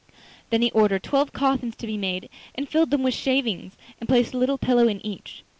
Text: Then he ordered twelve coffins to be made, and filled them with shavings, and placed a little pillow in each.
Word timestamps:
Then 0.49 0.63
he 0.63 0.71
ordered 0.71 1.03
twelve 1.03 1.31
coffins 1.31 1.75
to 1.75 1.85
be 1.85 1.95
made, 1.95 2.27
and 2.55 2.67
filled 2.67 2.89
them 2.89 3.03
with 3.03 3.13
shavings, 3.13 3.77
and 3.99 4.09
placed 4.09 4.33
a 4.33 4.37
little 4.39 4.57
pillow 4.57 4.87
in 4.87 4.99
each. 5.05 5.43